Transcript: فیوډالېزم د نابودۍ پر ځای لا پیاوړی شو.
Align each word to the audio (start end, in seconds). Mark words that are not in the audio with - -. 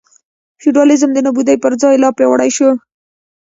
فیوډالېزم 0.61 1.09
د 1.13 1.17
نابودۍ 1.25 1.57
پر 1.63 1.73
ځای 1.81 1.95
لا 2.03 2.09
پیاوړی 2.17 2.49
شو. 2.57 2.69